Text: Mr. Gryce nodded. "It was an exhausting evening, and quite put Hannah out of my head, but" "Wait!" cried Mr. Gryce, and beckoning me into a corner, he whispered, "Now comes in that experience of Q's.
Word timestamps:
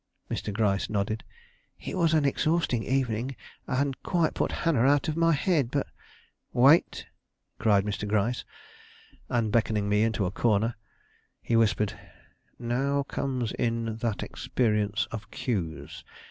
Mr. 0.31 0.51
Gryce 0.51 0.89
nodded. 0.89 1.23
"It 1.79 1.95
was 1.95 2.15
an 2.15 2.25
exhausting 2.25 2.83
evening, 2.83 3.35
and 3.67 4.01
quite 4.01 4.33
put 4.33 4.51
Hannah 4.51 4.81
out 4.87 5.07
of 5.07 5.15
my 5.15 5.31
head, 5.33 5.69
but" 5.69 5.85
"Wait!" 6.53 7.05
cried 7.59 7.85
Mr. 7.85 8.07
Gryce, 8.07 8.43
and 9.29 9.51
beckoning 9.51 9.87
me 9.87 10.01
into 10.01 10.25
a 10.25 10.31
corner, 10.31 10.73
he 11.39 11.55
whispered, 11.55 11.99
"Now 12.57 13.03
comes 13.03 13.51
in 13.51 13.97
that 13.97 14.23
experience 14.23 15.07
of 15.11 15.29
Q's. 15.29 16.03